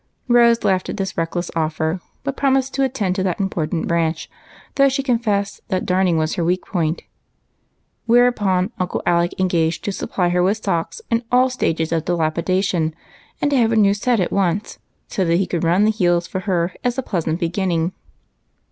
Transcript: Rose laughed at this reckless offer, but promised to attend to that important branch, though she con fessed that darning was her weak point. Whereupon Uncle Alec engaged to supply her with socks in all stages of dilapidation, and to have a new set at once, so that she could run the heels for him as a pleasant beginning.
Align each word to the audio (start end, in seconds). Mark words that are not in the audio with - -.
Rose 0.27 0.63
laughed 0.63 0.89
at 0.89 0.97
this 0.97 1.15
reckless 1.15 1.51
offer, 1.55 2.01
but 2.23 2.35
promised 2.35 2.73
to 2.73 2.83
attend 2.83 3.15
to 3.15 3.21
that 3.21 3.39
important 3.39 3.87
branch, 3.87 4.31
though 4.73 4.89
she 4.89 5.03
con 5.03 5.19
fessed 5.19 5.61
that 5.67 5.85
darning 5.85 6.17
was 6.17 6.33
her 6.33 6.43
weak 6.43 6.65
point. 6.65 7.03
Whereupon 8.07 8.71
Uncle 8.79 9.03
Alec 9.05 9.39
engaged 9.39 9.83
to 9.83 9.91
supply 9.91 10.29
her 10.29 10.41
with 10.41 10.63
socks 10.63 11.03
in 11.11 11.23
all 11.31 11.51
stages 11.51 11.91
of 11.91 12.05
dilapidation, 12.05 12.95
and 13.43 13.51
to 13.51 13.57
have 13.57 13.71
a 13.71 13.75
new 13.75 13.93
set 13.93 14.19
at 14.19 14.31
once, 14.33 14.79
so 15.07 15.23
that 15.23 15.37
she 15.37 15.45
could 15.45 15.63
run 15.63 15.85
the 15.85 15.91
heels 15.91 16.25
for 16.25 16.39
him 16.39 16.71
as 16.83 16.97
a 16.97 17.03
pleasant 17.03 17.39
beginning. 17.39 17.93